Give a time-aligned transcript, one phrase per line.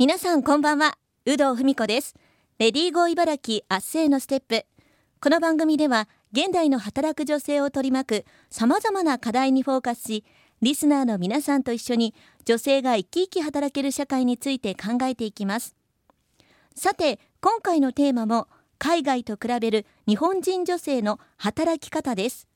[0.00, 0.96] 皆さんこんばんは。
[1.26, 2.14] 有働文子です。
[2.58, 4.64] レディーゴー茨城明日へのステップ。
[5.20, 10.24] この番組では現代の働く女性を取り巻く様々な課題にフォーカスし
[10.62, 12.14] リスナーの皆さんと一緒に
[12.46, 15.76] 女性が生き生き働ける社会について考えていきます。
[16.74, 18.48] さて今回のテーマも
[18.78, 22.48] 海外と比べる日本人女性の働き方です。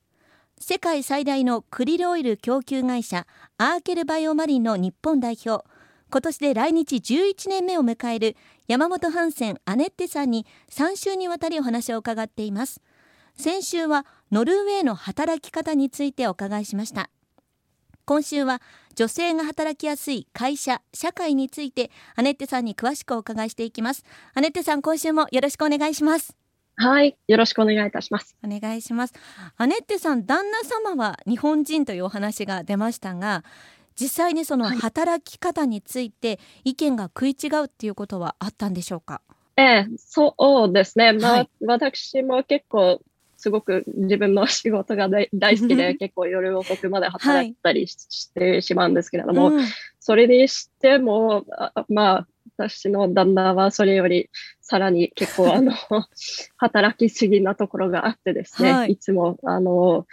[0.58, 3.26] 世界最大のクリルオイル供給会社
[3.58, 5.66] アーケルバイオマリンの日本代表。
[6.14, 8.36] 今年で来日11年目を迎える
[8.68, 12.80] 山本ハンセンアネッテさんに3週にわたりお話を伺っています
[13.34, 17.10] 先週はノルウェーの働き方についてお伺いしました
[18.04, 18.62] 今週は
[18.94, 24.04] 女性が働きやすい会社社会についてアネッテさんに詳しくお伺いしていきます
[24.34, 26.36] アネッテさん今週もよろしくお願いします
[26.76, 28.36] はい、よろしくお願いいたします。
[28.44, 29.14] お願いします。
[29.56, 33.44] アネッテさん、旦那様は日本人というお話が出ましたが、
[33.94, 39.20] 実際にその働き方について意見が食い違うっていうことはあったんでしょうか？
[39.56, 40.34] ええ、そ
[40.68, 41.12] うですね。
[41.12, 43.00] まあ、はい、私も結構
[43.36, 45.28] すごく自分の仕事が大
[45.60, 49.54] 好きで結構夜遅くまで働いたりしてしまうんですけれども、はい。
[49.56, 49.64] うん、
[50.00, 51.44] それにしても
[51.88, 55.72] まあ私の旦那はそれよりさらに結構あの
[56.56, 60.06] 働きすぎなところがあってですね、はい、いつもあの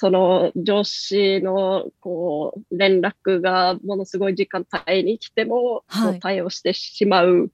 [0.00, 7.50] その上司のこう連絡がものすごい時間帯に来ても、はい、対応してしまう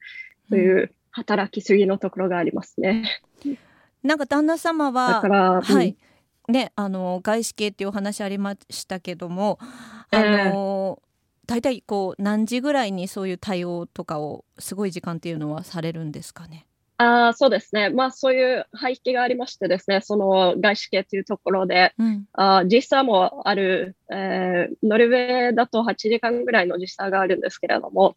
[0.50, 3.22] という働きすぎのところがありますね。
[4.02, 5.22] なんか旦那様は、
[5.62, 5.96] はい、
[6.50, 9.58] ね、あの外資系っていうお話ありましたけども、
[10.10, 16.66] あの、えー、大体こう何時ぐらいにそういう対応とかをすごい時間っていうのはされるんですかね？
[16.96, 28.14] あそうですね、まあ、そういう背景がありましてですね、その外資系というところで、うん、あ時差もある、えー、ノルウェーだと8時間ぐらいの時差があるんですけれども、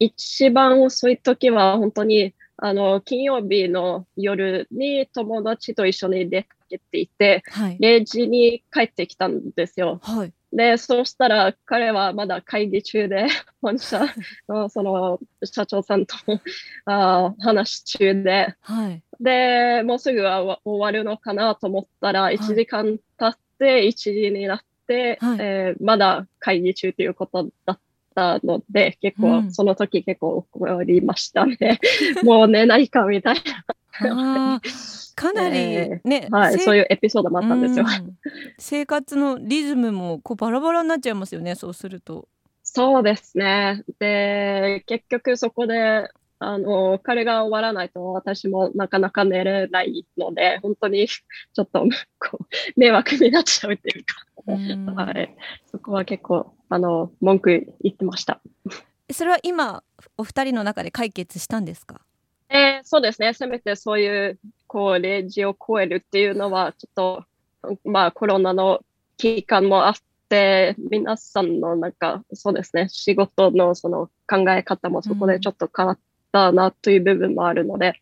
[0.00, 10.00] 一番遅い時は本当にあの金曜日の夜に友達と一緒に出かけていて、はい、0時に帰ってきたんですよ。
[10.02, 13.26] はいで、そうしたら彼はまだ会議中で、
[13.60, 14.06] 本社
[14.48, 16.14] の その社長さんと
[16.86, 27.80] あ話中で、はい、で、もうすぐは終わるのかなと思ったら、1時間経って1時になって、はい、えー、まだ会議中ということだっ
[28.14, 31.78] たので、結構、うん、その時結構怒りましたね。
[32.24, 33.42] もう寝ないかみたいな。
[35.14, 37.86] かなりね、えー、はい、そういうエピソードもあったんですよ。
[38.58, 42.28] 生活のリズムもこうバラバラになっちゃいますよね、そうすると。
[42.62, 43.82] そうですね。
[43.98, 51.80] で、結局そこで、あの、彼が終わらないと私もなかなか寝れないので、本当に ちょっと
[52.20, 54.14] こう迷惑になっちゃうっていうか、
[54.46, 54.52] う
[54.94, 55.34] はい、
[55.70, 58.40] そこは結構、あの、文句言ってました。
[59.10, 59.82] それは今、
[60.16, 62.02] お二人の中で解決したんですか？
[62.50, 63.34] えー、そうですね。
[63.34, 64.38] せめてそういう
[64.68, 66.94] こう、0時を超えるっていうのは、ちょっ
[67.62, 68.84] と、まあ、コロナの
[69.16, 69.94] 期間もあっ
[70.28, 75.98] て、皆さんのなんか、そうですね、仕事のその考え方もそこでちょっと変わっ
[76.30, 77.92] たなという部分もあるので、うん、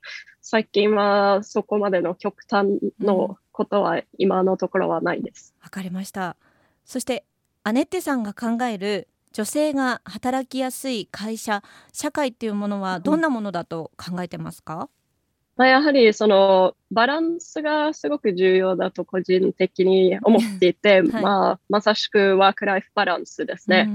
[0.43, 5.55] 最近はそこまでの極端のことは今のところはないです。
[5.63, 6.37] わ、かりました。
[6.85, 7.25] そして、
[7.63, 14.89] アネッテさんが考える女性が働きやすい会社社会っていうものはどんなものだと考えてますか、
[15.57, 23.91] まあ、やはりそのバランスがすごく重要だと個人的に思っていて、はい、まあ、まさしくワークライフバランスですね。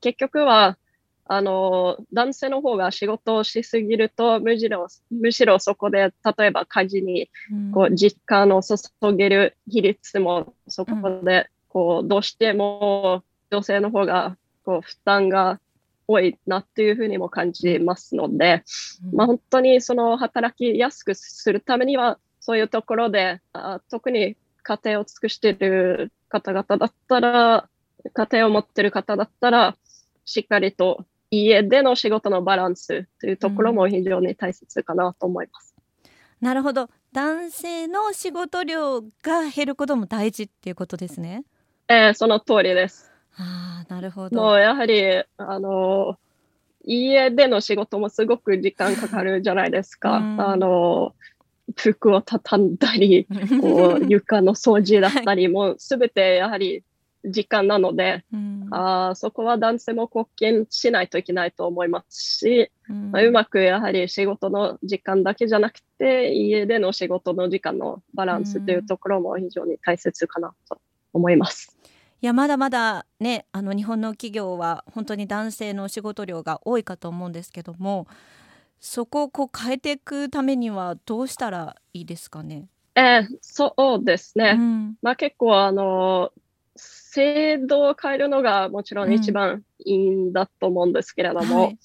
[0.00, 0.78] 結局は
[1.24, 7.28] あの男性の方が仕事をしすぎるとむしろむしろそこで例えば家事に
[7.74, 8.76] こう実感を注
[9.16, 10.94] げる比率もそこ
[11.24, 14.36] でこうどうしても女性の方が
[14.66, 15.60] こう負担が
[16.08, 18.64] 多いなっていうふうにも感じますので、
[19.12, 27.68] まあ、本当にその働きやすくするためには、そういうところで、あ特に家庭を尽くしている方々だったら、
[28.12, 29.76] 家庭を持っている方だったら、
[30.24, 35.74] しっかりと家での仕事のバランスというところも非常に大切かなと思います。
[36.04, 36.88] うん、なるほど。
[37.12, 41.44] 男性の仕事量が減ることも大事っていうことですね。
[41.88, 43.15] えー、その通りです。
[43.38, 44.40] あなるほど。
[44.40, 46.18] もうやはり、あの、
[46.84, 50.16] 家での仕事もすごく時間かかるじゃないですか。
[50.16, 51.14] あの、
[51.74, 53.26] 服を畳んだり、
[53.60, 56.84] こう床の掃除だったり、もうすべてやはり
[57.24, 70.78] 時間なので、うん、あそこは男性も貢献しないといけないと思いますし、うん、まあ、うまくやはり仕事の時間だけじゃなくて、家での仕事の時間のバランスというところも非常に大切かなと
[71.12, 71.76] 思います。
[72.22, 78.06] いやまだまだねあの日本の企業は本当に男性の仕事量が多いかと思うんですけども
[78.80, 82.66] そこをこう変えていくためにはどうしたらいいですかね？
[82.94, 84.56] えー、そうですね。
[84.58, 86.32] うん、まあ結構あの
[86.76, 91.78] 制度を変えるのがもちろん一番いいんだと思うんですけれども、うんはい、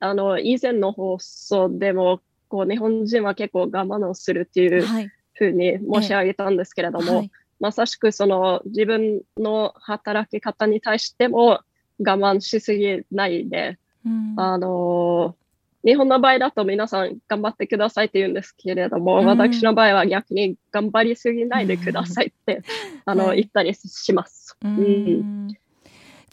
[0.00, 4.86] あの以前の放送でもこう日本人は結構我慢をするっていう
[5.34, 7.30] ふうに申し上げたんですけれども、はい、
[7.60, 11.60] まさしくその自分の働き方に対しても
[11.98, 15.36] 我慢しすぎないで、うん、あの
[15.84, 22.62] 日本の場合だと皆さん頑張ってくださいって言うんですけれども、うん、私の場合は逆に頑張りすぎないでくださいって、うん、
[23.04, 24.56] あの、言ったりします。
[24.62, 25.48] うん、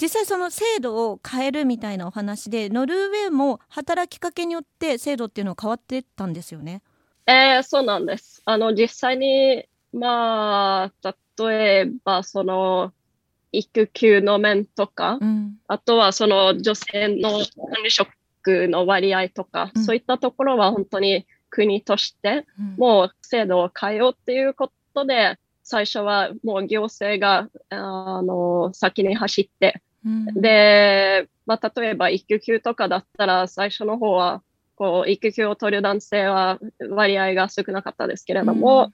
[0.02, 6.82] 実際その制度を変えるみたいなお話でノルウェーも働きかけによって制度っていうのは変わってたんですよね？
[7.26, 8.42] えー、そうなんです。
[8.44, 9.66] あの実際に
[9.98, 12.94] まあ例えばその
[13.52, 18.10] 育休の面とか、うん、あとはその女性の管理職
[18.68, 22.46] の割合とか、うん、そういったところは本当に国として
[22.78, 34.42] もう制度を変えようっていうことで、最初はもう行政があの先に走って、うん、で、まあ、例えば育休とかだったら最初の方は
[34.76, 36.60] こう育休を取る男性は
[36.90, 38.94] 割合が少なかったですけれども、うん、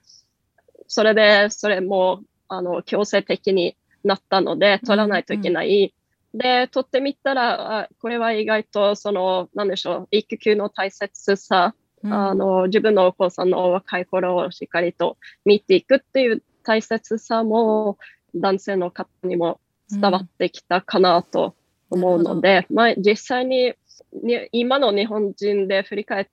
[0.86, 5.94] それでそれもあの強制的になったので取らないといけない。
[6.34, 17.98] で、取ってみたら、あこれは意外と、その、なんでしょう、育休の大切さ、うん、あの、自分のお子さんの若い頃をしっかりと見ていくっていう大切さも、
[18.34, 21.54] 男性の方にも伝わってきたかなと
[21.88, 23.74] 思うので、うん、まあ、実際に
[24.12, 26.30] に今の日本人で振り返って、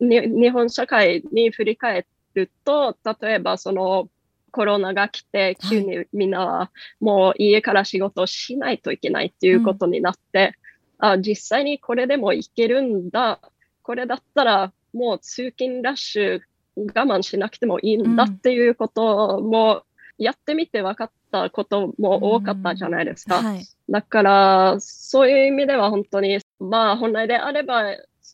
[0.00, 2.06] 日本社会に振り返
[2.40, 4.08] ると、例えばその、
[4.50, 6.70] コロナが来て、急にみんなは
[7.00, 10.54] もう家から仕事をしないといけないっていうことになって、
[10.98, 13.40] うん、あ実際にこれでもいけるんだ、
[13.82, 16.40] これだったらもう通勤ラッシュ
[16.76, 19.82] 我慢しなくてもいいんだっていうことも
[20.16, 23.38] やってみて分かったことも多かったじゃないですか。
[23.38, 23.46] うん。
[23.46, 27.84] はい、だから、そういう意味では本当に、まあ本来であれば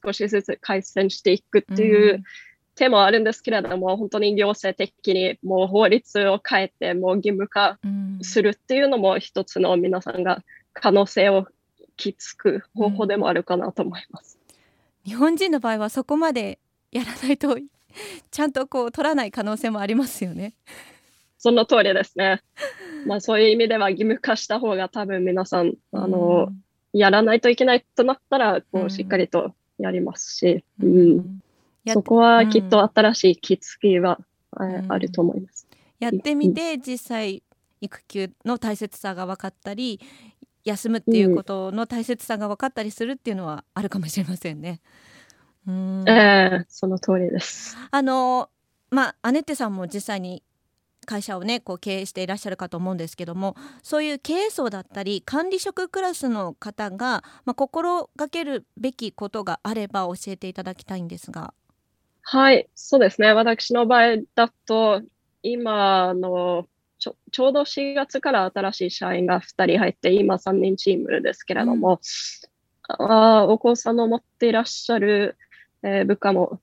[0.04, 2.22] 少しずつ改善していくっていう
[2.74, 7.78] 手もあるんですけれども、本当に行政的にもう法律を変えて、もう義務化
[8.22, 10.42] するっていうのも一つの皆さんが
[10.72, 11.46] 可能性を
[11.96, 14.38] きつく方法でもあるかなと思います。
[15.06, 16.58] うん、日本人の場合はそこまで
[16.90, 17.56] やらないと
[18.30, 20.54] ちゃんとこう取らない可能性もありますよね。
[21.38, 22.42] その通りですね。
[23.06, 26.48] まあそういう意味では義務化した方が多分皆さん、あの、
[26.92, 31.43] うん、やらないといけないとなったら、こうしっかりとやりますし、うん、うん
[31.86, 34.18] そこはきっと新しい気付きは、
[34.56, 35.66] うん、あると思います。
[36.00, 37.42] やってみて実際
[37.80, 40.00] 育休の大切さが分かったり
[40.64, 44.80] 休むっていうことの大切さが分かったりするっていうのはあるかもしれませんね。
[45.66, 47.76] うん、えー、その通りです。
[47.90, 48.48] あの
[48.90, 50.42] まあアネッテさんも実際に
[51.04, 61.52] 会社をねこう経営していらっしゃるかと思うんですけどもそういう経営層だったり管理職クラスの方が、まあ、心がけるべきことがあれば教えていただきたいんですが。
[62.26, 63.32] はい、そうですね。
[63.32, 65.02] 私の場合だと、
[65.42, 66.66] 今の
[66.98, 72.00] ちょちょうど4月から新しい社員が2人入って、今3人チームですけれども、
[72.98, 75.36] うん、あお子さんを持っていらっしゃる、
[75.82, 76.60] えー、部下も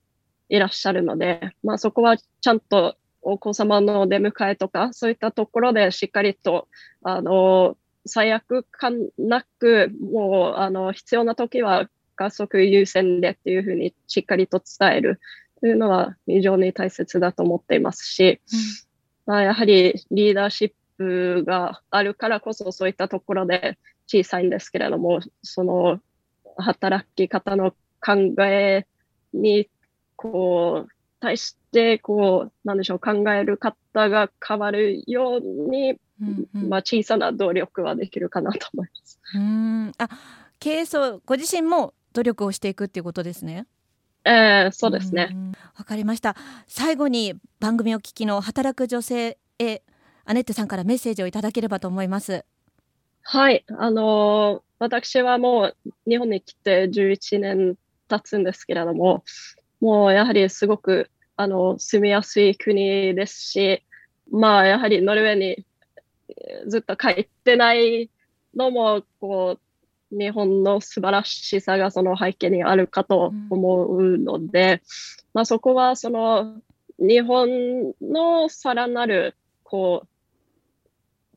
[0.49, 6.67] いらっしゃるので、まあ、そこはちゃんとお子様の出迎えとか、そういったところでしっかりと、
[7.03, 15.19] あの、最悪感なく、もう、あの、必要な時は加速優先でっていうふうにしっかりと伝える。
[15.61, 18.59] というのは非常に大切だと思っていますし、うん、
[19.27, 23.77] まあ、やはりリーダーシップがあるからこそそういったところで
[24.07, 25.99] 小さいんですけれども、その
[26.57, 27.71] 働き方の
[28.03, 28.85] 考え
[29.33, 29.69] に
[30.15, 39.19] こう対してこうなんでしょう考える方が変わるように、うんうん、まあ、小さな努力はできるかなと思います。
[39.35, 40.09] うんあ
[40.59, 43.65] 経営層ご自身も努力をしていくっていうことですね。
[44.23, 45.35] えー、そうですね。
[45.77, 46.35] わかりました。
[46.67, 49.81] 最後に番組を聞きの働く女性へ
[50.25, 52.45] アネットさんからメッセージをいただければと思います。
[53.23, 57.75] はい、あのー、私はもう日本に来て11年
[58.07, 59.23] 経つんですけれども、
[59.79, 63.83] もうやはりすごくあの住みやすい国ですし、
[64.31, 65.65] まあやはりノルウェーに
[66.67, 68.09] ずっと帰ってない
[68.55, 69.70] のもこう
[70.11, 74.79] 日本の素晴らしさがその背景にあるかと思うので、うん、
[75.33, 76.61] まあ、そこはその
[76.99, 80.03] 日本のさらなるこ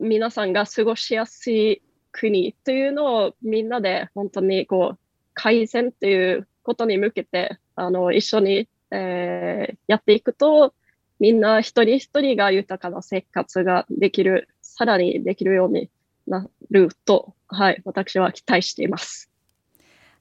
[0.00, 4.98] う皆さんが過ごしやすい国というのをみんなで本当にこう
[5.34, 10.74] 改善ということに向けてあの一緒に、えー、やっていくと
[11.20, 15.90] みんな一人一人が豊かな生活ができるさらにできるように
[16.26, 19.30] なると、はい、私は期待しています。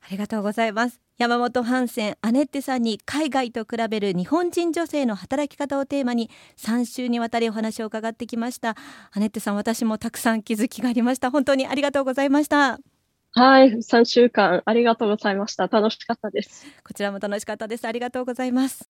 [0.01, 0.99] ありがとうございます。
[1.17, 8.75] 山本ハンセンアネッテさんに海外と比べる日本人女性の働き方をテーマに3週にわたりお話を伺ってきました。
[9.11, 11.31] アネッテさん私もたくさん気づきがありました。
[11.31, 12.79] 本当にありがとうございました。
[13.35, 15.67] はい3週間ありがとうございました。
[15.67, 16.65] 楽しかったです。
[16.83, 17.85] こちらも楽しかったです。
[17.85, 18.89] ありがとうございます